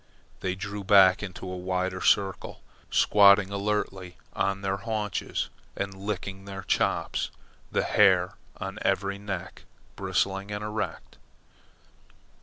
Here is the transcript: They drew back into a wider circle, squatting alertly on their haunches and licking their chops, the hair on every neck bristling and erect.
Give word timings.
They 0.39 0.55
drew 0.55 0.83
back 0.83 1.21
into 1.21 1.45
a 1.47 1.55
wider 1.55 2.01
circle, 2.01 2.61
squatting 2.89 3.51
alertly 3.51 4.17
on 4.33 4.61
their 4.63 4.77
haunches 4.77 5.49
and 5.75 5.93
licking 5.93 6.45
their 6.45 6.63
chops, 6.63 7.29
the 7.71 7.83
hair 7.83 8.33
on 8.57 8.79
every 8.81 9.19
neck 9.19 9.65
bristling 9.95 10.49
and 10.51 10.63
erect. 10.63 11.19